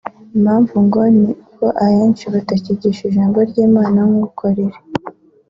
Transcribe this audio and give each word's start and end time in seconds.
Impavu 0.35 0.75
ngo 0.85 1.01
ni 1.17 1.29
uko 1.43 1.65
ahenshi 1.85 2.23
batakigisha 2.33 3.01
ijambo 3.09 3.37
ry’Imna 3.49 4.03
nkuko 4.09 4.43
riri 4.55 4.79